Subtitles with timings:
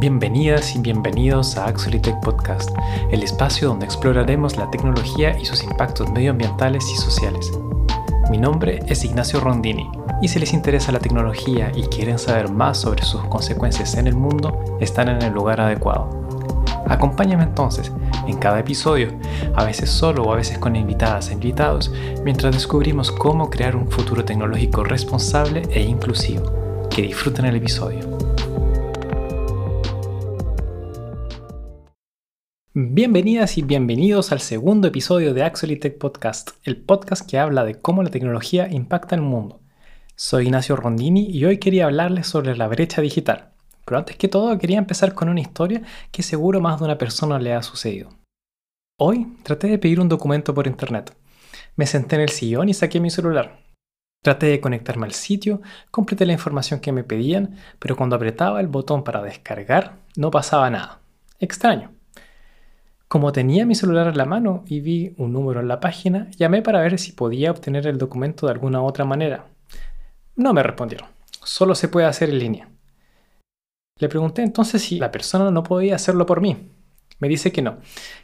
[0.00, 2.70] Bienvenidas y bienvenidos a Axolitech Podcast,
[3.10, 7.52] el espacio donde exploraremos la tecnología y sus impactos medioambientales y sociales.
[8.30, 9.90] Mi nombre es Ignacio Rondini
[10.22, 14.14] y si les interesa la tecnología y quieren saber más sobre sus consecuencias en el
[14.14, 16.08] mundo, están en el lugar adecuado.
[16.88, 17.92] Acompáñame entonces
[18.26, 19.10] en cada episodio,
[19.54, 21.92] a veces solo o a veces con invitadas e invitados,
[22.24, 26.88] mientras descubrimos cómo crear un futuro tecnológico responsable e inclusivo.
[26.88, 28.19] Que disfruten el episodio.
[32.82, 37.74] Bienvenidas y bienvenidos al segundo episodio de Actually Tech Podcast, el podcast que habla de
[37.74, 39.60] cómo la tecnología impacta el mundo.
[40.16, 43.50] Soy Ignacio Rondini y hoy quería hablarles sobre la brecha digital.
[43.84, 47.38] Pero antes que todo quería empezar con una historia que seguro más de una persona
[47.38, 48.08] le ha sucedido.
[48.98, 51.14] Hoy traté de pedir un documento por internet.
[51.76, 53.60] Me senté en el sillón y saqué mi celular.
[54.22, 58.68] Traté de conectarme al sitio, completé la información que me pedían, pero cuando apretaba el
[58.68, 61.02] botón para descargar no pasaba nada.
[61.38, 61.99] Extraño.
[63.10, 66.62] Como tenía mi celular en la mano y vi un número en la página, llamé
[66.62, 69.46] para ver si podía obtener el documento de alguna otra manera.
[70.36, 71.08] No me respondieron.
[71.42, 72.68] Solo se puede hacer en línea.
[73.98, 76.70] Le pregunté entonces si la persona no podía hacerlo por mí.
[77.18, 77.78] Me dice que no,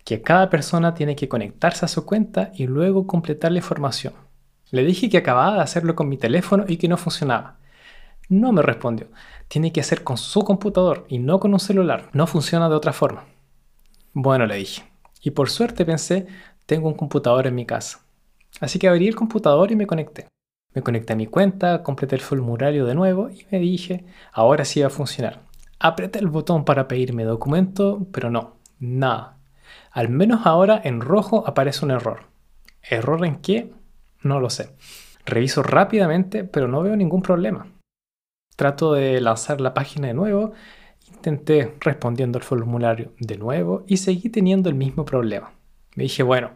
[0.04, 4.14] que cada persona tiene que conectarse a su cuenta y luego completar la información.
[4.70, 7.58] Le dije que acababa de hacerlo con mi teléfono y que no funcionaba.
[8.28, 9.08] No me respondió.
[9.48, 12.08] Tiene que hacer con su computador y no con un celular.
[12.12, 13.24] No funciona de otra forma.
[14.18, 14.82] Bueno, le dije.
[15.20, 16.26] Y por suerte pensé,
[16.64, 18.00] tengo un computador en mi casa.
[18.62, 20.26] Así que abrí el computador y me conecté.
[20.72, 24.80] Me conecté a mi cuenta, completé el formulario de nuevo y me dije, ahora sí
[24.80, 25.42] va a funcionar.
[25.78, 29.36] Apreté el botón para pedirme documento, pero no, nada.
[29.90, 32.20] Al menos ahora en rojo aparece un error.
[32.82, 33.70] ¿Error en qué?
[34.22, 34.70] No lo sé.
[35.26, 37.66] Reviso rápidamente, pero no veo ningún problema.
[38.56, 40.54] Trato de lanzar la página de nuevo
[41.26, 45.50] Intenté respondiendo al formulario de nuevo y seguí teniendo el mismo problema.
[45.96, 46.52] Me dije, bueno,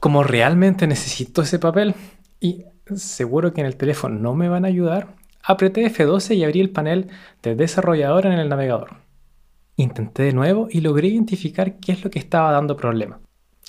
[0.00, 1.94] como realmente necesito ese papel
[2.40, 6.60] y seguro que en el teléfono no me van a ayudar, apreté F12 y abrí
[6.60, 7.08] el panel
[7.42, 8.96] de desarrollador en el navegador.
[9.76, 13.18] Intenté de nuevo y logré identificar qué es lo que estaba dando problema.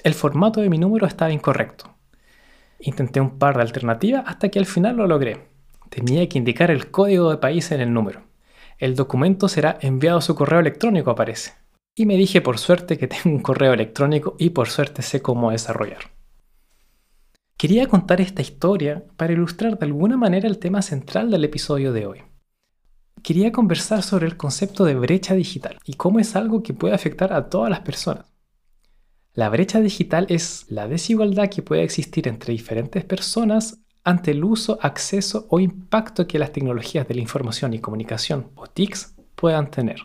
[0.03, 1.95] El formato de mi número estaba incorrecto.
[2.81, 5.47] Intenté un par de alternativas hasta que al final lo logré.
[5.89, 8.28] Tenía que indicar el código de país en el número
[8.79, 11.53] el documento será enviado a su correo electrónico, aparece.
[11.95, 15.51] Y me dije por suerte que tengo un correo electrónico y por suerte sé cómo
[15.51, 16.11] desarrollar.
[17.57, 22.05] Quería contar esta historia para ilustrar de alguna manera el tema central del episodio de
[22.05, 22.21] hoy.
[23.21, 27.33] Quería conversar sobre el concepto de brecha digital y cómo es algo que puede afectar
[27.33, 28.27] a todas las personas.
[29.33, 33.79] La brecha digital es la desigualdad que puede existir entre diferentes personas
[34.09, 38.65] ante el uso, acceso o impacto que las tecnologías de la información y comunicación o
[38.65, 40.01] TICs puedan tener.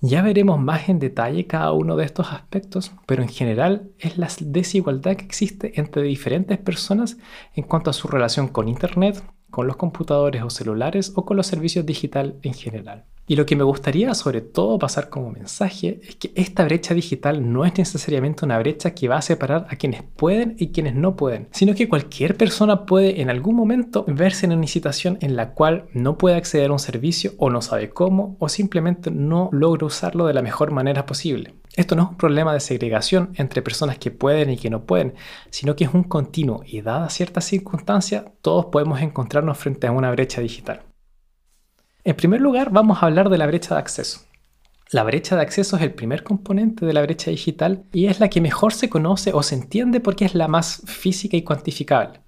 [0.00, 4.28] Ya veremos más en detalle cada uno de estos aspectos, pero en general es la
[4.40, 7.18] desigualdad que existe entre diferentes personas
[7.54, 11.48] en cuanto a su relación con Internet, con los computadores o celulares o con los
[11.48, 13.04] servicios digitales en general.
[13.30, 17.52] Y lo que me gustaría sobre todo pasar como mensaje es que esta brecha digital
[17.52, 21.14] no es necesariamente una brecha que va a separar a quienes pueden y quienes no
[21.14, 25.52] pueden, sino que cualquier persona puede en algún momento verse en una situación en la
[25.52, 29.86] cual no puede acceder a un servicio o no sabe cómo o simplemente no logra
[29.86, 31.54] usarlo de la mejor manera posible.
[31.76, 35.14] Esto no es un problema de segregación entre personas que pueden y que no pueden,
[35.50, 40.10] sino que es un continuo y dada ciertas circunstancias, todos podemos encontrarnos frente a una
[40.10, 40.89] brecha digital.
[42.02, 44.20] En primer lugar, vamos a hablar de la brecha de acceso.
[44.90, 48.30] La brecha de acceso es el primer componente de la brecha digital y es la
[48.30, 52.20] que mejor se conoce o se entiende porque es la más física y cuantificable.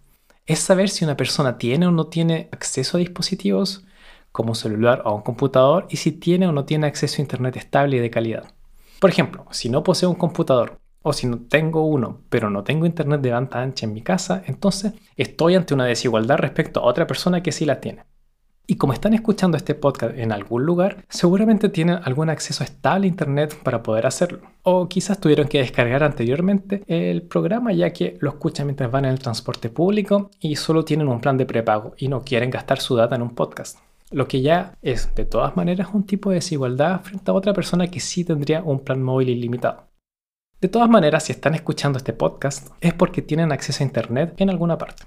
[0.45, 3.85] Es saber si una persona tiene o no tiene acceso a dispositivos
[4.31, 7.57] como un celular o un computador y si tiene o no tiene acceso a Internet
[7.57, 8.53] estable y de calidad.
[9.01, 12.85] Por ejemplo, si no poseo un computador o si no tengo uno pero no tengo
[12.85, 17.07] Internet de banda ancha en mi casa, entonces estoy ante una desigualdad respecto a otra
[17.07, 18.05] persona que sí la tiene.
[18.67, 23.09] Y como están escuchando este podcast en algún lugar, seguramente tienen algún acceso estable a
[23.09, 24.41] Internet para poder hacerlo.
[24.63, 29.11] O quizás tuvieron que descargar anteriormente el programa ya que lo escuchan mientras van en
[29.11, 32.95] el transporte público y solo tienen un plan de prepago y no quieren gastar su
[32.95, 33.79] data en un podcast.
[34.13, 37.89] Lo que ya es de todas maneras un tipo de desigualdad frente a otra persona
[37.89, 39.89] que sí tendría un plan móvil ilimitado.
[40.61, 44.51] De todas maneras, si están escuchando este podcast es porque tienen acceso a Internet en
[44.51, 45.03] alguna parte.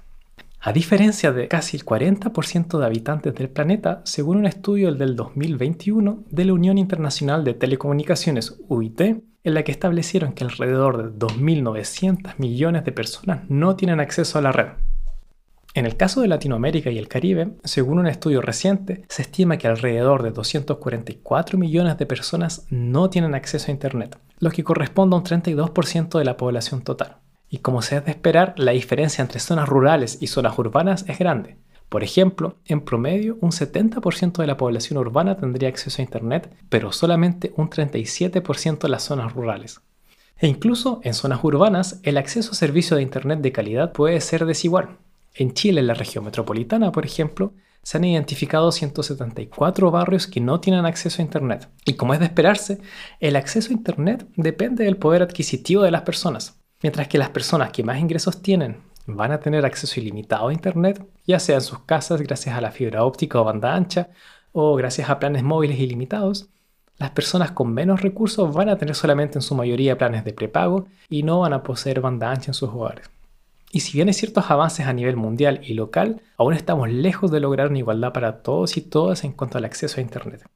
[0.66, 6.24] A diferencia de casi el 40% de habitantes del planeta, según un estudio del 2021
[6.28, 12.34] de la Unión Internacional de Telecomunicaciones UIT, en la que establecieron que alrededor de 2.900
[12.38, 14.70] millones de personas no tienen acceso a la red.
[15.74, 19.68] En el caso de Latinoamérica y el Caribe, según un estudio reciente, se estima que
[19.68, 25.20] alrededor de 244 millones de personas no tienen acceso a Internet, lo que corresponde a
[25.20, 27.18] un 32% de la población total.
[27.56, 31.18] Y como se es de esperar, la diferencia entre zonas rurales y zonas urbanas es
[31.18, 31.56] grande.
[31.88, 36.92] Por ejemplo, en promedio, un 70% de la población urbana tendría acceso a Internet, pero
[36.92, 39.80] solamente un 37% en las zonas rurales.
[40.36, 44.44] E incluso en zonas urbanas, el acceso a servicios de Internet de calidad puede ser
[44.44, 44.98] desigual.
[45.34, 50.60] En Chile, en la región metropolitana, por ejemplo, se han identificado 174 barrios que no
[50.60, 51.70] tienen acceso a Internet.
[51.86, 52.82] Y como es de esperarse,
[53.18, 56.60] el acceso a Internet depende del poder adquisitivo de las personas.
[56.82, 61.06] Mientras que las personas que más ingresos tienen van a tener acceso ilimitado a Internet,
[61.26, 64.10] ya sea en sus casas gracias a la fibra óptica o banda ancha,
[64.52, 66.48] o gracias a planes móviles ilimitados,
[66.98, 70.86] las personas con menos recursos van a tener solamente en su mayoría planes de prepago
[71.10, 73.10] y no van a poseer banda ancha en sus hogares.
[73.70, 77.40] Y si bien hay ciertos avances a nivel mundial y local, aún estamos lejos de
[77.40, 80.48] lograr una igualdad para todos y todas en cuanto al acceso a Internet.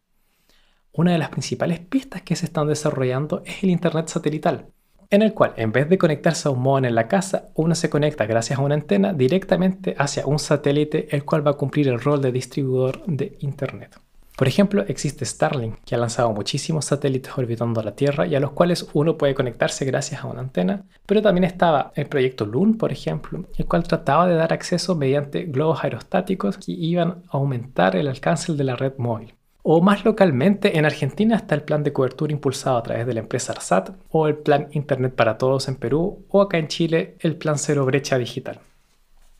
[0.93, 4.69] Una de las principales pistas que se están desarrollando es el Internet satelital,
[5.11, 7.91] en el cual en vez de conectarse a un modem en la casa, uno se
[7.91, 12.01] conecta gracias a una antena directamente hacia un satélite el cual va a cumplir el
[12.01, 13.99] rol de distribuidor de Internet.
[14.41, 18.53] Por ejemplo, existe Starlink, que ha lanzado muchísimos satélites orbitando la Tierra y a los
[18.53, 22.91] cuales uno puede conectarse gracias a una antena, pero también estaba el proyecto Loon, por
[22.91, 28.09] ejemplo, el cual trataba de dar acceso mediante globos aerostáticos que iban a aumentar el
[28.09, 29.35] alcance de la red móvil.
[29.63, 33.21] O más localmente, en Argentina está el plan de cobertura impulsado a través de la
[33.21, 37.37] empresa ARSAT, o el plan Internet para Todos en Perú, o acá en Chile el
[37.37, 38.61] plan Cero Brecha Digital.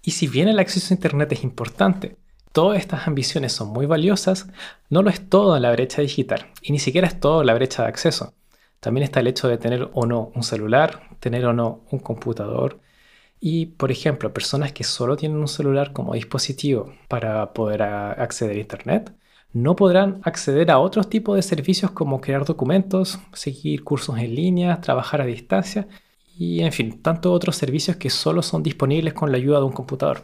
[0.03, 2.17] Y si bien el acceso a Internet es importante,
[2.53, 4.49] todas estas ambiciones son muy valiosas,
[4.89, 7.83] no lo es todo en la brecha digital, y ni siquiera es todo la brecha
[7.83, 8.35] de acceso.
[8.81, 12.81] También está el hecho de tener o no un celular, tener o no un computador,
[13.41, 18.61] y, por ejemplo, personas que solo tienen un celular como dispositivo para poder acceder a
[18.61, 19.13] Internet,
[19.53, 24.81] no podrán acceder a otros tipos de servicios como crear documentos, seguir cursos en línea,
[24.81, 25.89] trabajar a distancia
[26.39, 29.73] y, en fin, tantos otros servicios que solo son disponibles con la ayuda de un
[29.73, 30.23] computador.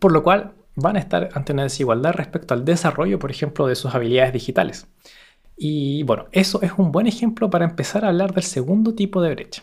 [0.00, 3.76] Por lo cual, van a estar ante una desigualdad respecto al desarrollo, por ejemplo, de
[3.76, 4.86] sus habilidades digitales.
[5.56, 9.30] Y bueno, eso es un buen ejemplo para empezar a hablar del segundo tipo de
[9.34, 9.62] brecha.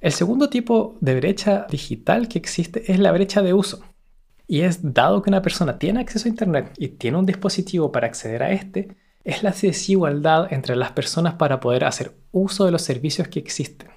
[0.00, 3.82] El segundo tipo de brecha digital que existe es la brecha de uso.
[4.46, 8.06] Y es dado que una persona tiene acceso a Internet y tiene un dispositivo para
[8.06, 12.82] acceder a este, es la desigualdad entre las personas para poder hacer uso de los
[12.82, 13.88] servicios que existen.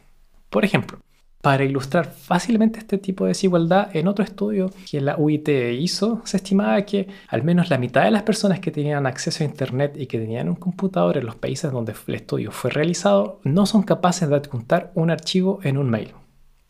[0.50, 1.00] Por ejemplo,
[1.46, 5.48] para ilustrar fácilmente este tipo de desigualdad, en otro estudio que la UIT
[5.80, 9.48] hizo, se estimaba que al menos la mitad de las personas que tenían acceso a
[9.48, 13.68] Internet y que tenían un computador en los países donde el estudio fue realizado no
[13.68, 16.14] son capaces de adjuntar un archivo en un mail.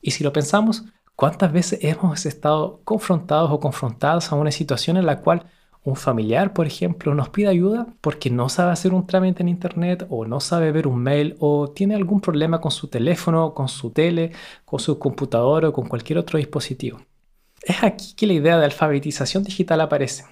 [0.02, 0.84] Y si lo pensamos,
[1.16, 5.46] ¿Cuántas veces hemos estado confrontados o confrontados a una situación en la cual
[5.86, 10.08] un familiar, por ejemplo, nos pide ayuda porque no sabe hacer un trámite en Internet
[10.10, 13.92] o no sabe ver un mail o tiene algún problema con su teléfono, con su
[13.92, 14.32] tele,
[14.66, 17.00] con su computador o con cualquier otro dispositivo?
[17.62, 20.26] Es aquí que la idea de alfabetización digital aparece.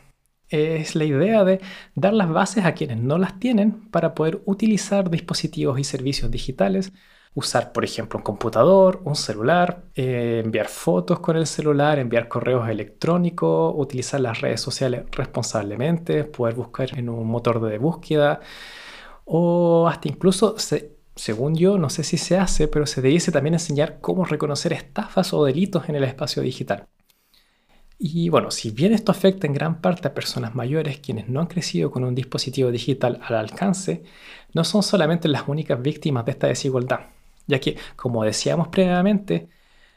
[0.49, 1.61] Es la idea de
[1.95, 6.91] dar las bases a quienes no las tienen para poder utilizar dispositivos y servicios digitales
[7.35, 12.69] usar, por ejemplo, un computador, un celular, eh, enviar fotos con el celular, enviar correos
[12.69, 18.39] electrónicos, utilizar las redes sociales responsablemente, poder buscar en un motor de búsqueda
[19.25, 20.55] o hasta incluso,
[21.15, 25.33] según yo, no sé si se hace, pero se debiese también enseñar cómo reconocer estafas
[25.33, 26.87] o delitos en el espacio digital.
[27.97, 31.47] Y bueno, si bien esto afecta en gran parte a personas mayores quienes no han
[31.47, 34.03] crecido con un dispositivo digital al alcance,
[34.53, 37.07] no son solamente las únicas víctimas de esta desigualdad
[37.47, 39.49] ya que, como decíamos previamente,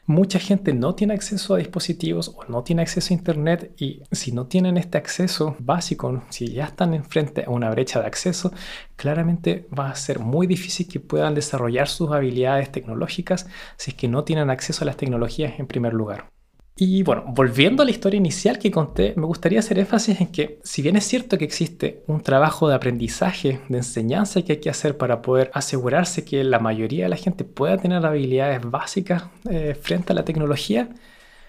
[0.07, 4.31] mucha gente no tiene acceso a dispositivos o no tiene acceso a Internet y si
[4.31, 8.51] no tienen este acceso básico, si ya están enfrente a una brecha de acceso,
[8.95, 14.07] claramente va a ser muy difícil que puedan desarrollar sus habilidades tecnológicas si es que
[14.07, 16.36] no tienen acceso a las tecnologías en primer lugar.
[16.79, 20.59] Y bueno, volviendo a la historia inicial que conté, me gustaría hacer énfasis en que
[20.63, 24.69] si bien es cierto que existe un trabajo de aprendizaje, de enseñanza que hay que
[24.69, 29.75] hacer para poder asegurarse que la mayoría de la gente pueda tener habilidades básicas eh,
[29.81, 30.89] frente a la tecnología,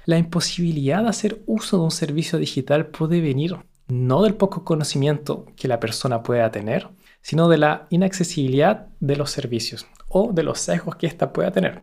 [0.06, 5.44] la imposibilidad de hacer uso de un servicio digital puede venir no del poco conocimiento
[5.56, 6.88] que la persona pueda tener,
[7.20, 11.82] sino de la inaccesibilidad de los servicios o de los sesgos que ésta pueda tener.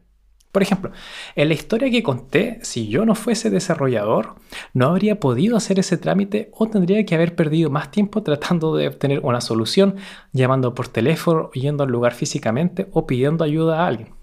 [0.56, 0.92] Por ejemplo,
[1.36, 4.36] en la historia que conté, si yo no fuese desarrollador,
[4.74, 8.88] no habría podido hacer ese trámite o tendría que haber perdido más tiempo tratando de
[8.88, 9.98] obtener una solución,
[10.32, 14.14] llamando por teléfono, yendo al lugar físicamente o pidiendo ayuda a alguien.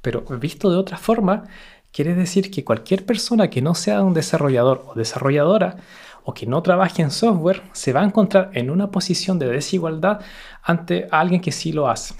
[0.00, 1.44] Pero visto de otra forma,
[1.92, 5.76] Quiere decir que cualquier persona que no sea un desarrollador o desarrolladora
[6.24, 10.20] o que no trabaje en software se va a encontrar en una posición de desigualdad
[10.62, 12.14] ante alguien que sí lo hace.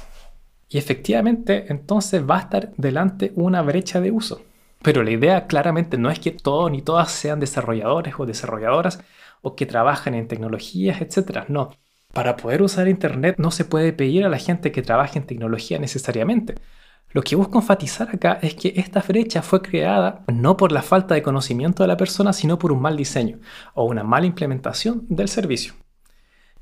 [0.68, 4.42] Y efectivamente, entonces va a estar delante una brecha de uso.
[4.82, 9.00] Pero la idea claramente no es que todos ni todas sean desarrolladores o desarrolladoras
[9.40, 11.44] o que trabajen en tecnologías, etc.
[11.48, 11.70] No.
[12.12, 15.78] Para poder usar Internet no se puede pedir a la gente que trabaje en tecnología
[15.78, 16.54] necesariamente.
[17.10, 21.14] Lo que busco enfatizar acá es que esta brecha fue creada no por la falta
[21.14, 23.38] de conocimiento de la persona, sino por un mal diseño
[23.74, 25.74] o una mala implementación del servicio.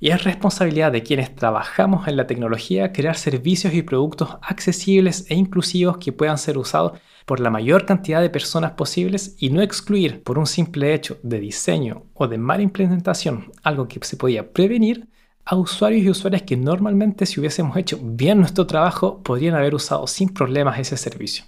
[0.02, 5.36] Y es responsabilidad de quienes trabajamos en la tecnología crear servicios y productos accesibles e
[5.36, 10.24] inclusivos que puedan ser usados por la mayor cantidad de personas posibles y no excluir
[10.24, 15.06] por un simple hecho de diseño o de mala implementación algo que se podía prevenir
[15.44, 20.08] a usuarios y usuarias que normalmente si hubiésemos hecho bien nuestro trabajo podrían haber usado
[20.08, 21.44] sin problemas ese servicio.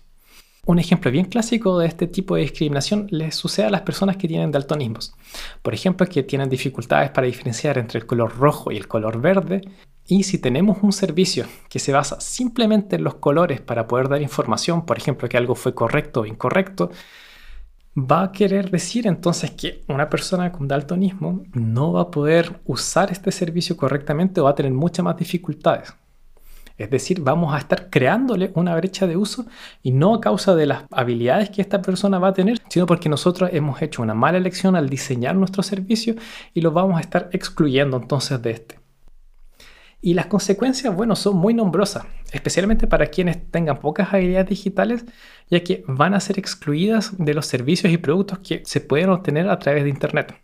[0.66, 4.26] Un ejemplo bien clásico de este tipo de discriminación les sucede a las personas que
[4.26, 5.14] tienen daltonismos.
[5.60, 9.60] Por ejemplo, que tienen dificultades para diferenciar entre el color rojo y el color verde.
[10.06, 14.22] Y si tenemos un servicio que se basa simplemente en los colores para poder dar
[14.22, 16.90] información, por ejemplo, que algo fue correcto o incorrecto,
[17.96, 23.12] va a querer decir entonces que una persona con daltonismo no va a poder usar
[23.12, 25.94] este servicio correctamente o va a tener muchas más dificultades.
[26.76, 29.46] Es decir, vamos a estar creándole una brecha de uso
[29.82, 33.08] y no a causa de las habilidades que esta persona va a tener, sino porque
[33.08, 36.16] nosotros hemos hecho una mala elección al diseñar nuestro servicio
[36.52, 38.84] y lo vamos a estar excluyendo entonces de este.
[40.00, 45.06] Y las consecuencias, bueno, son muy nombrosas, especialmente para quienes tengan pocas habilidades digitales,
[45.48, 49.48] ya que van a ser excluidas de los servicios y productos que se pueden obtener
[49.48, 50.43] a través de Internet.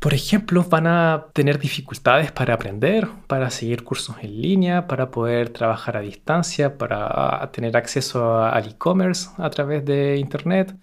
[0.00, 5.50] Por ejemplo, van a tener dificultades para aprender, para seguir cursos en línea, para poder
[5.50, 10.76] trabajar a distancia, para tener acceso al e-commerce a través de Internet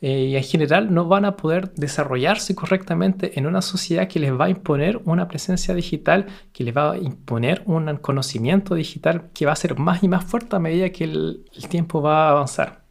[0.00, 4.32] eh, y en general no van a poder desarrollarse correctamente en una sociedad que les
[4.32, 9.46] va a imponer una presencia digital, que les va a imponer un conocimiento digital que
[9.46, 12.30] va a ser más y más fuerte a medida que el, el tiempo va a
[12.30, 12.81] avanzar.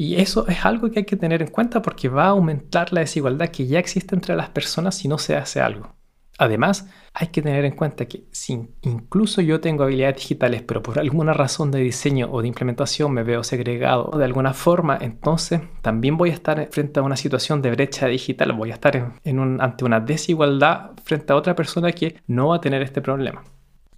[0.00, 3.02] Y eso es algo que hay que tener en cuenta porque va a aumentar la
[3.02, 5.94] desigualdad que ya existe entre las personas si no se hace algo.
[6.38, 10.98] Además, hay que tener en cuenta que si incluso yo tengo habilidades digitales, pero por
[10.98, 16.16] alguna razón de diseño o de implementación me veo segregado de alguna forma, entonces también
[16.16, 20.00] voy a estar frente a una situación de brecha digital, voy a estar ante una
[20.00, 23.44] desigualdad frente a otra persona que no va a tener este problema.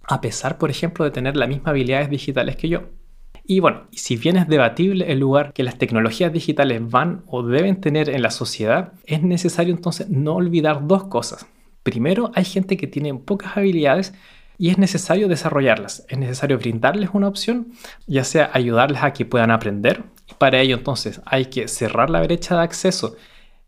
[0.09, 2.81] A pesar, por ejemplo, de tener las mismas habilidades digitales que yo.
[3.45, 7.81] Y bueno, si bien es debatible el lugar que las tecnologías digitales van o deben
[7.81, 11.45] tener en la sociedad, es necesario entonces no olvidar dos cosas.
[11.83, 14.13] Primero, hay gente que tiene pocas habilidades
[14.57, 16.05] y es necesario desarrollarlas.
[16.07, 17.73] Es necesario brindarles una opción,
[18.07, 20.03] ya sea ayudarles a que puedan aprender.
[20.37, 23.17] Para ello entonces hay que cerrar la brecha de acceso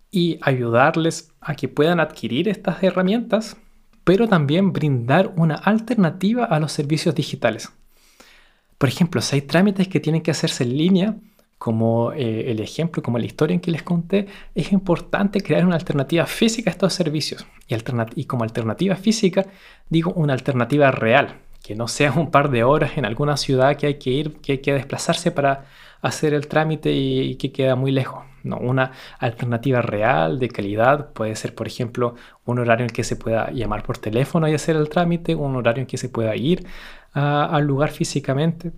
[0.10, 3.58] y ayudarles a que puedan adquirir estas herramientas,
[4.06, 7.74] pero también brindar una alternativa a los servicios digitales.
[8.78, 11.16] Por ejemplo, si hay trámites que tienen que hacerse en línea,
[11.58, 15.76] como eh, el ejemplo, como la historia en que les conté, es importante crear una
[15.76, 17.46] alternativa física a estos servicios.
[17.68, 17.76] Y,
[18.16, 19.46] y como alternativa física,
[19.90, 23.88] digo una alternativa real, que no sea un par de horas en alguna ciudad que
[23.88, 25.66] hay que ir, que hay que desplazarse para
[26.02, 28.24] hacer el trámite y, que queda muy lejos.
[28.44, 32.14] No, una alternativa real, de calidad, puede ser, por ejemplo,
[32.46, 35.82] un horario en que se pueda llamar por teléfono y hacer el trámite, un horario
[35.82, 36.68] en que se pueda ir
[37.16, 38.72] al lugar físicamente.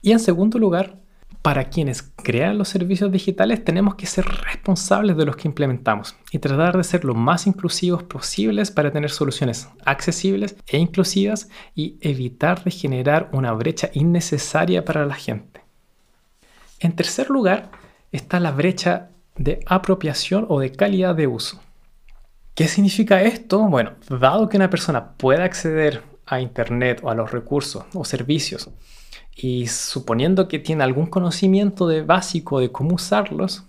[0.00, 0.96] Y en segundo lugar,
[1.42, 6.38] para quienes crean los servicios digitales tenemos que ser responsables de los que implementamos y
[6.38, 12.64] tratar de ser lo más inclusivos posibles para tener soluciones accesibles e inclusivas y evitar
[12.64, 15.62] de generar una brecha innecesaria para la gente.
[16.80, 17.70] En tercer lugar
[18.12, 21.60] está la brecha de apropiación o de calidad de uso.
[22.54, 23.62] ¿Qué significa esto?
[23.68, 28.70] Bueno, dado que una persona pueda acceder a Internet o a los recursos o servicios
[29.36, 33.64] y suponiendo que tiene algún conocimiento de básico de cómo usarlos,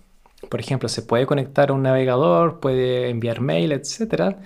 [0.48, 4.36] por ejemplo, se puede conectar a un navegador, puede enviar mail, etc.,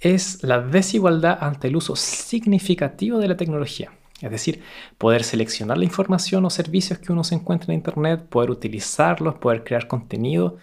[0.00, 3.92] es la desigualdad ante el uso significativo de la tecnología.
[4.20, 4.62] Es decir,
[4.96, 9.62] poder seleccionar la información o servicios que uno se encuentra en Internet, poder utilizarlos, poder
[9.62, 10.56] crear contenido,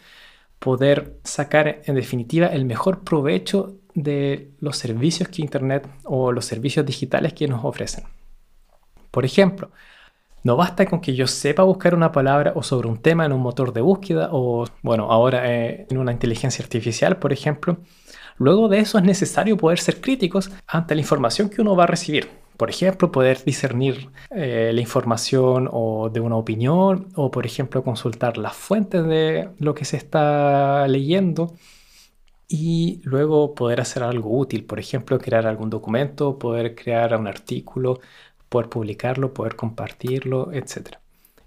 [0.59, 6.85] poder sacar en definitiva el mejor provecho de los servicios que Internet o los servicios
[6.85, 8.03] digitales que nos ofrecen.
[9.09, 9.71] Por ejemplo,
[10.43, 13.41] no basta con que yo sepa buscar una palabra o sobre un tema en un
[13.41, 17.77] motor de búsqueda o, bueno, ahora eh, en una inteligencia artificial, por ejemplo.
[18.37, 21.87] Luego de eso es necesario poder ser críticos ante la información que uno va a
[21.87, 22.29] recibir.
[22.57, 28.37] Por ejemplo, poder discernir eh, la información o de una opinión o, por ejemplo, consultar
[28.37, 31.55] las fuentes de lo que se está leyendo
[32.47, 37.99] y luego poder hacer algo útil, por ejemplo, crear algún documento, poder crear un artículo,
[38.49, 40.97] poder publicarlo, poder compartirlo, etc.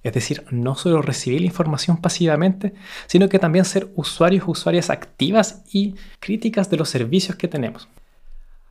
[0.02, 2.75] Es decir, no solo recibir la información pasivamente,
[3.07, 7.88] sino que también ser usuarios usuarias activas y críticas de los servicios que tenemos.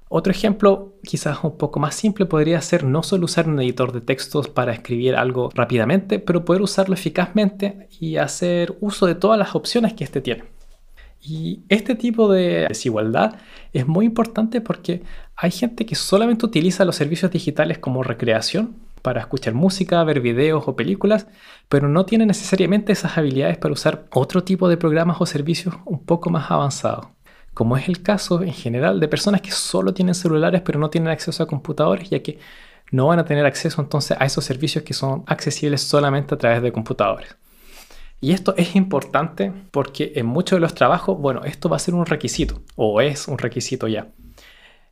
[0.10, 4.00] Otro ejemplo, quizás un poco más simple, podría ser no solo usar un editor de
[4.00, 9.54] textos para escribir algo rápidamente, pero poder usarlo eficazmente y hacer uso de todas las
[9.54, 10.57] opciones que éste tiene.
[11.22, 13.36] Y este tipo de desigualdad
[13.74, 15.04] es muy importante porque
[15.36, 20.68] hay gente que solamente utiliza los servicios digitales como recreación para escuchar música, ver videos
[20.68, 21.28] o películas,
[21.70, 26.04] pero no tiene necesariamente esas habilidades para usar otro tipo de programas o servicios un
[26.04, 27.08] poco más avanzados
[27.58, 31.10] como es el caso en general de personas que solo tienen celulares pero no tienen
[31.10, 32.38] acceso a computadores, ya que
[32.92, 36.62] no van a tener acceso entonces a esos servicios que son accesibles solamente a través
[36.62, 37.36] de computadores.
[38.20, 41.94] Y esto es importante porque en muchos de los trabajos, bueno, esto va a ser
[41.94, 44.08] un requisito, o es un requisito ya.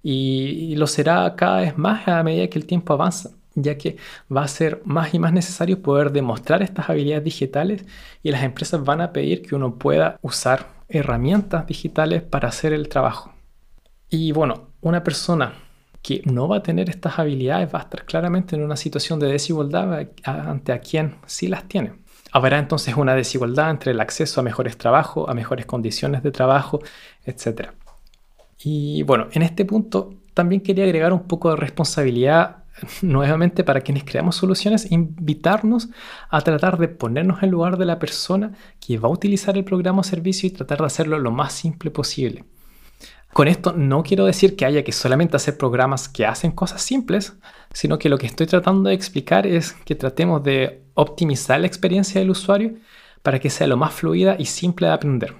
[0.04, 3.98] Y, lo será cada vez más a medida que el tiempo avanza, ya que
[4.36, 7.86] va a ser más y más necesario poder demostrar estas habilidades digitales
[8.22, 12.90] y las empresas van a pedir que uno pueda usar herramientas digitales para hacer el
[12.90, 13.34] trabajo.
[14.10, 15.54] Y bueno, una persona
[16.04, 19.28] que no va a tener estas habilidades va a estar claramente en una situación de
[19.28, 22.05] desigualdad ante a quien sí las tiene.
[22.36, 26.82] Habrá entonces una desigualdad entre el acceso a mejores trabajos, a mejores condiciones de trabajo,
[27.24, 27.70] etc.
[28.62, 32.66] Y bueno, en este punto también quería agregar un poco de responsabilidad
[33.02, 35.88] nuevamente para quienes creamos soluciones, invitarnos
[36.30, 38.52] a tratar de ponernos en lugar de la persona
[38.82, 41.90] que va a utilizar el programa o servicio y tratar de hacerlo lo más simple
[41.90, 42.44] posible.
[43.36, 47.34] Con esto no quiero decir que haya que solamente hacer programas que hacen cosas simples,
[47.74, 52.22] sino que lo que estoy tratando de explicar es que tratemos de optimizar la experiencia
[52.22, 52.76] del usuario
[53.24, 55.34] para que sea lo más fluida y simple de aprender.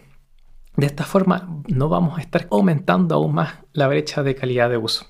[0.76, 4.76] De esta forma no vamos a estar aumentando aún más la brecha de calidad de
[4.76, 5.06] uso.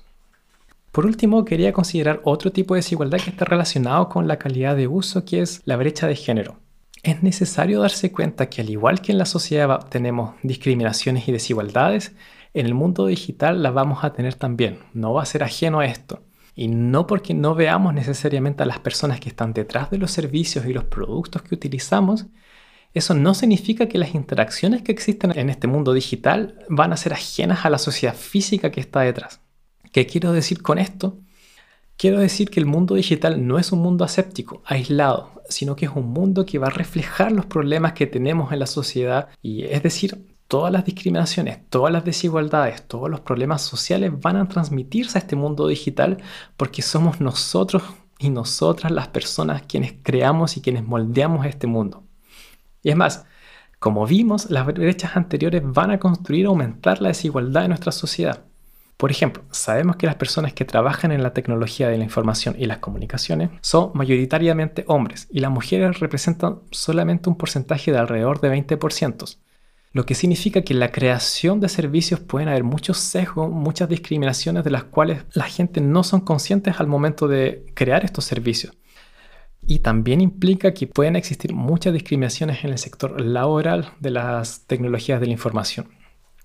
[0.92, 4.86] Por último, quería considerar otro tipo de desigualdad que está relacionado con la calidad de
[4.86, 6.60] uso, que es la brecha de género.
[7.02, 12.12] Es necesario darse cuenta que al igual que en la sociedad tenemos discriminaciones y desigualdades,
[12.56, 14.78] en el mundo digital las vamos a tener también.
[14.94, 16.22] No va a ser ajeno a esto.
[16.54, 20.64] Y no porque no veamos necesariamente a las personas que están detrás de los servicios
[20.64, 22.26] y los productos que utilizamos,
[22.94, 27.12] eso no significa que las interacciones que existen en este mundo digital van a ser
[27.12, 29.42] ajenas a la sociedad física que está detrás.
[29.92, 31.18] ¿Qué quiero decir con esto?
[31.98, 35.92] Quiero decir que el mundo digital no es un mundo aséptico, aislado, sino que es
[35.94, 39.82] un mundo que va a reflejar los problemas que tenemos en la sociedad y es
[39.82, 45.20] decir, todas las discriminaciones, todas las desigualdades, todos los problemas sociales van a transmitirse a
[45.20, 46.18] este mundo digital
[46.56, 47.82] porque somos nosotros
[48.18, 52.04] y nosotras las personas quienes creamos y quienes moldeamos este mundo.
[52.82, 53.26] Y es más,
[53.78, 58.44] como vimos, las brechas anteriores van a construir o aumentar la desigualdad de nuestra sociedad.
[58.96, 62.64] Por ejemplo, sabemos que las personas que trabajan en la tecnología de la información y
[62.64, 68.50] las comunicaciones son mayoritariamente hombres y las mujeres representan solamente un porcentaje de alrededor de
[68.56, 69.36] 20%,
[69.96, 74.62] lo que significa que en la creación de servicios pueden haber muchos sesgos, muchas discriminaciones
[74.62, 78.74] de las cuales la gente no son conscientes al momento de crear estos servicios.
[79.66, 85.18] Y también implica que pueden existir muchas discriminaciones en el sector laboral de las tecnologías
[85.18, 85.88] de la información.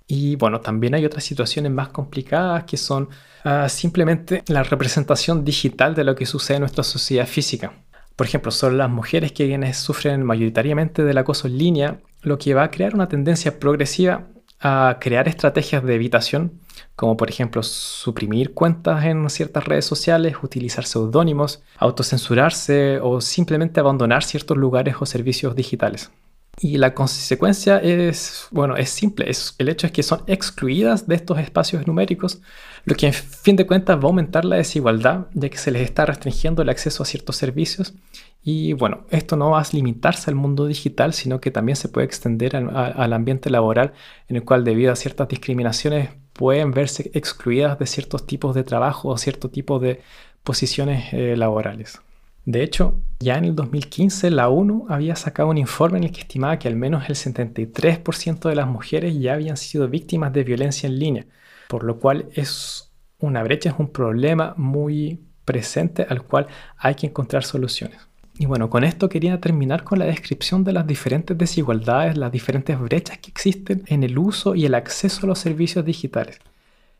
[0.07, 3.09] Y bueno, también hay otras situaciones más complicadas que son
[3.43, 7.73] ah, simplemente la representación digital de lo que sucede en nuestra sociedad física.
[8.15, 12.63] Por ejemplo, son las mujeres quienes sufren mayoritariamente del acoso en línea, lo que va
[12.63, 14.27] a crear una tendencia progresiva
[14.62, 16.60] a crear estrategias de evitación,
[16.95, 24.23] como por ejemplo suprimir cuentas en ciertas redes sociales, utilizar seudónimos, autocensurarse o simplemente abandonar
[24.23, 26.12] ciertos lugares o servicios digitales.
[26.60, 29.29] Y la consecuencia es, bueno, es simple.
[29.29, 32.41] Es, el hecho es que son excluidas de estos espacios numéricos,
[32.86, 35.81] lo que en fin de cuentas va a aumentar la desigualdad, ya que se les
[35.81, 37.95] está restringiendo el acceso a ciertos servicios.
[38.43, 42.06] Y bueno, esto no va a limitarse al mundo digital, sino que también se puede
[42.08, 43.93] extender al, ambiente laboral,
[44.27, 49.10] en el cual debido a ciertas discriminaciones pueden verse excluidas de ciertos tipos de trabajo
[49.10, 50.01] o cierto tipo de
[50.43, 52.01] posiciones eh, laborales.
[52.45, 56.21] De hecho, ya en el 2015 la ONU había sacado un informe en el que
[56.21, 60.88] estimaba que al menos el 73% de las mujeres ya habían sido víctimas de violencia
[60.88, 61.25] en línea,
[61.67, 67.06] por lo cual es una brecha, es un problema muy presente al cual hay que
[67.08, 68.11] encontrar soluciones.
[68.37, 72.79] Y bueno, con esto quería terminar con la descripción de las diferentes desigualdades, las diferentes
[72.79, 76.39] brechas que existen en el uso y el acceso a los servicios digitales.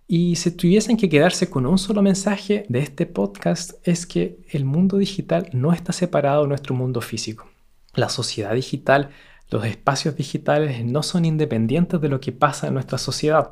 [0.08, 4.66] Y si tuviesen que quedarse con un solo mensaje de este podcast es que el
[4.66, 7.50] mundo digital no está separado de nuestro mundo físico.
[7.94, 9.12] La sociedad digital,
[9.50, 13.52] los espacios digitales no son independientes de lo que pasa en nuestra sociedad.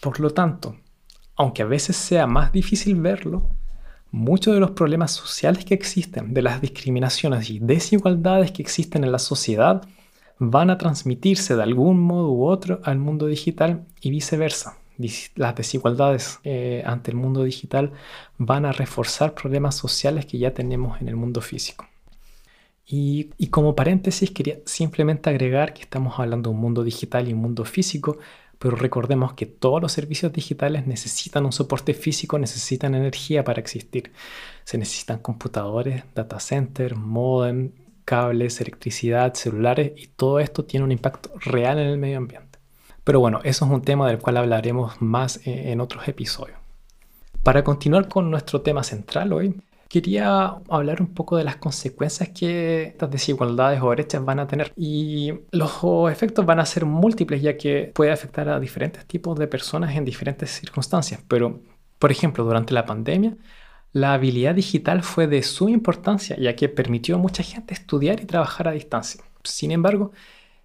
[0.00, 0.76] Por lo tanto,
[1.36, 3.50] aunque a veces sea más difícil verlo,
[4.10, 9.12] muchos de los problemas sociales que existen, de las discriminaciones y desigualdades que existen en
[9.12, 9.82] la sociedad,
[10.38, 14.78] van a transmitirse de algún modo u otro al mundo digital y viceversa
[15.36, 17.92] las desigualdades eh, ante el mundo digital
[18.36, 21.86] van a reforzar problemas sociales que ya tenemos en el mundo físico.
[22.84, 27.34] Y, y, como paréntesis quería simplemente agregar que estamos hablando de un mundo digital y
[27.34, 28.18] un mundo físico,
[28.58, 34.12] pero recordemos que todos los servicios digitales necesitan un soporte físico, necesitan energía para existir.
[34.64, 37.72] Se necesitan computadores, data center, modem,
[38.04, 42.58] cables, electricidad, celulares y todo esto tiene un impacto real en el medio ambiente.
[43.04, 46.58] Pero bueno, eso es un tema del cual hablaremos más eh, en otros episodios.
[47.42, 49.54] Para continuar con nuestro tema central hoy,
[49.88, 54.72] quería hablar un poco de las consecuencias que estas desigualdades o brechas van a tener.
[54.76, 55.80] Y los
[56.12, 60.04] efectos van a ser múltiples ya que puede afectar a diferentes tipos de personas en
[60.04, 61.20] diferentes circunstancias.
[61.28, 61.62] Pero,
[61.98, 63.36] por ejemplo, durante la pandemia,
[63.92, 68.26] la habilidad digital fue de suma importancia ya que permitió a mucha gente estudiar y
[68.26, 69.22] trabajar a distancia.
[69.44, 70.12] Sin embargo,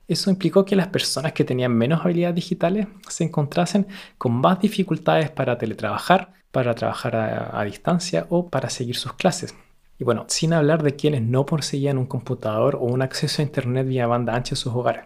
[0.07, 3.87] eso implicó que las personas que tenían menos habilidades digitales se encontrasen
[4.17, 9.55] con más dificultades para teletrabajar, para trabajar a, distancia o para seguir sus clases.
[9.97, 13.87] Y bueno, sin hablar de quienes no poseían un computador o un acceso a Internet
[13.87, 15.05] vía banda ancha en sus hogares.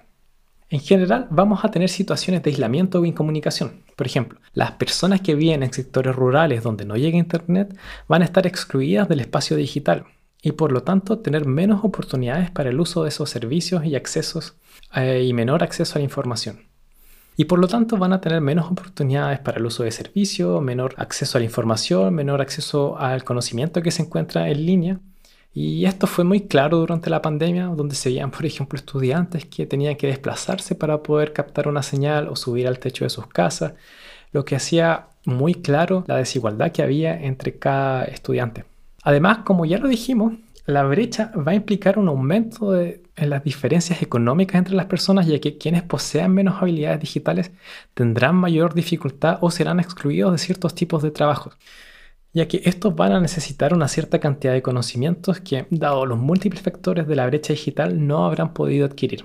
[0.69, 3.83] En general, vamos a tener situaciones de aislamiento o incomunicación.
[3.95, 8.25] Por ejemplo, las personas que viven en sectores rurales donde no llega Internet van a
[8.25, 10.05] estar excluidas del espacio digital
[10.47, 14.55] y por lo tanto tener menos oportunidades para el uso de esos servicios y accesos
[14.95, 16.61] eh, y menor acceso a la información.
[17.35, 20.95] Y por lo tanto van a tener menos oportunidades para el uso de servicios, menor
[20.95, 24.99] acceso a la información, menor acceso al conocimiento que se encuentra en línea.
[25.53, 29.65] Y esto fue muy claro durante la pandemia, donde se veían, por ejemplo, estudiantes que
[29.65, 33.73] tenían que desplazarse para poder captar una señal o subir al techo de sus casas,
[34.31, 38.76] lo que hacía muy claro la desigualdad que había entre cada estudiante.
[39.07, 40.33] Además, como ya lo dijimos,
[40.65, 45.39] la brecha va a implicar un aumento en las diferencias económicas entre las personas, ya
[45.39, 47.51] que quienes posean menos habilidades digitales
[47.93, 51.57] tendrán mayor dificultad o serán excluidos de ciertos tipos de trabajos,
[52.33, 56.61] ya que estos van a necesitar una cierta cantidad de conocimientos que, dado los múltiples
[56.61, 59.23] factores de la brecha digital, no habrán podido adquirir.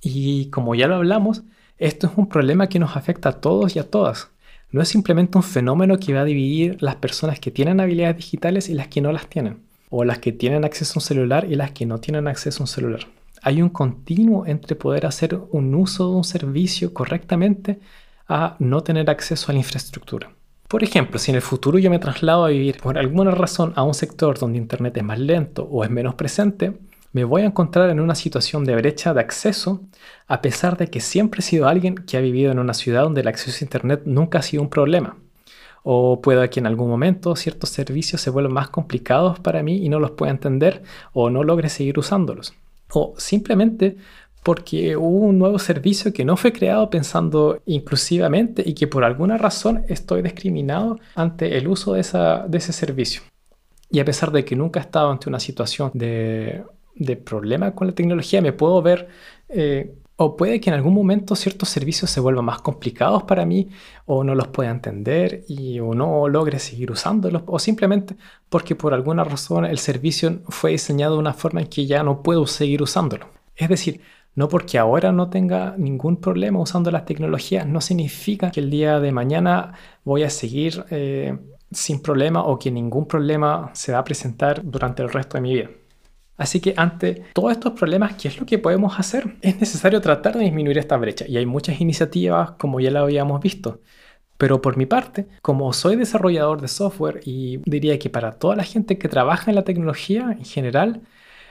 [0.00, 1.42] Y como ya lo hablamos,
[1.78, 4.30] esto es un problema que nos afecta a todos y a todas.
[4.72, 8.68] No es simplemente un fenómeno que va a dividir las personas que tienen habilidades digitales
[8.68, 9.58] y las que no las tienen
[9.90, 12.64] o las que tienen acceso a un celular y las que no tienen acceso a
[12.64, 13.00] un celular.
[13.42, 17.80] Hay un continuo entre poder hacer un uso de un servicio correctamente
[18.28, 20.30] a no tener acceso a la infraestructura.
[20.68, 23.82] Por ejemplo, si en el futuro yo me traslado a vivir por alguna razón a
[23.82, 26.74] un sector donde Internet es más lento o es menos presente,
[27.12, 29.82] me voy a encontrar en una situación de brecha de acceso,
[30.28, 33.22] a pesar de que siempre he sido alguien que ha vivido en una ciudad donde
[33.22, 35.16] el acceso a Internet nunca ha sido un problema
[35.82, 39.88] o pueda que en algún momento ciertos servicios se vuelvan más complicados para mí y
[39.88, 42.54] no los pueda entender o no logre seguir usándolos.
[42.92, 43.96] O simplemente
[44.42, 49.36] porque hubo un nuevo servicio que no fue creado pensando inclusivamente y que por alguna
[49.36, 53.22] razón estoy discriminado ante el uso de, ese servicio.
[53.90, 56.62] Y a pesar de que nunca he estado ante una situación de,
[57.24, 59.08] problema con la tecnología, me puedo ver
[59.48, 63.70] eh, o puede que en algún momento ciertos servicios se vuelvan más complicados para mí
[64.04, 68.16] o no los pueda entender y o no logre seguir usándolos o simplemente
[68.50, 72.22] porque por alguna razón el servicio fue diseñado de una forma en que ya no
[72.22, 73.28] puedo seguir usándolo.
[73.56, 74.02] Es decir,
[74.34, 79.00] no porque ahora no tenga ningún problema usando las tecnologías, no significa que el día
[79.00, 79.72] de mañana
[80.04, 81.38] voy a seguir eh,
[81.70, 85.54] sin problema o que ningún problema se va a presentar durante el resto de mi
[85.54, 85.70] vida.
[86.40, 89.36] Así que ante todos estos problemas, ¿qué es lo que podemos hacer?
[89.42, 93.42] Es necesario tratar de disminuir esta brecha y hay muchas iniciativas como ya lo habíamos
[93.42, 93.82] visto.
[94.38, 98.64] Pero por mi parte, como soy desarrollador de software y diría que para toda la
[98.64, 101.02] gente que trabaja en la tecnología en general,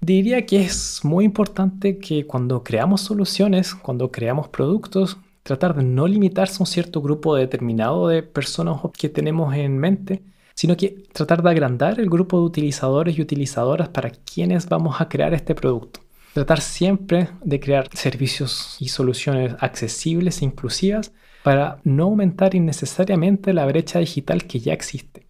[0.02, 6.08] diría que es muy importante que cuando creamos soluciones, cuando creamos productos, tratar de no
[6.08, 10.24] limitarse a un cierto grupo determinado de personas que tenemos en mente,
[10.60, 15.08] sino que tratar de agrandar el grupo de utilizadores y utilizadoras para quienes vamos a
[15.08, 16.02] crear este producto.
[16.34, 23.66] Tratar siempre de crear servicios y soluciones accesibles e inclusivas para no aumentar innecesariamente la
[23.68, 25.28] brecha digital que ya existe.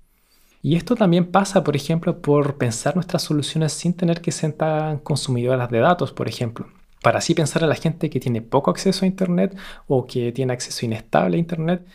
[0.63, 4.97] Y esto también pasa, por ejemplo, por pensar nuestras soluciones sin tener que ser tan
[4.97, 6.65] consumidoras de datos, por ejemplo.
[7.03, 10.53] Para así pensar a la gente que tiene poco acceso a Internet o que tiene
[10.53, 11.85] acceso inestable a Internet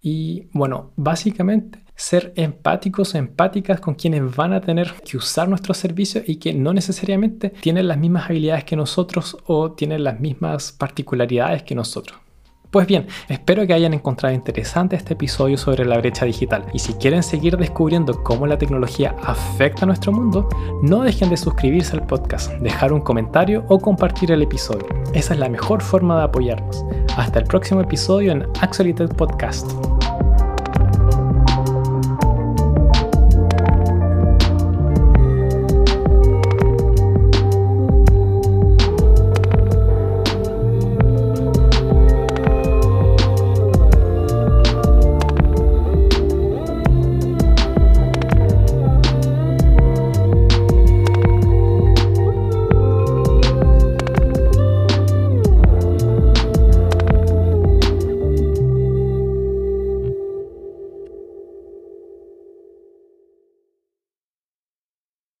[0.00, 5.78] Y bueno, básicamente ser empáticos o empáticas con quienes van a tener que usar nuestros
[5.78, 10.72] servicios y que no necesariamente tienen las mismas habilidades que nosotros o tienen las mismas
[10.72, 12.20] particularidades que nosotros.
[12.70, 16.92] Pues bien, espero que hayan encontrado interesante este episodio sobre la brecha digital y si
[16.94, 20.48] quieren seguir descubriendo cómo la tecnología afecta a nuestro mundo,
[20.82, 24.88] no dejen de suscribirse al podcast, dejar un comentario o compartir el episodio.
[25.14, 26.84] Esa es la mejor forma de apoyarnos.
[27.16, 29.95] Hasta el próximo episodio en Actuality Podcast.